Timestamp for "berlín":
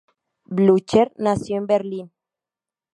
1.67-2.11